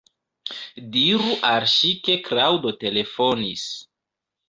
[0.95, 3.73] Diru al ŝi ke Klaŭdo telefonis.